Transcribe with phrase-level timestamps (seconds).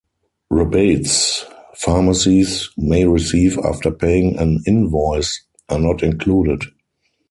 [0.49, 1.45] Rebates
[1.75, 6.63] pharmacies may receive after paying an invoice are not included.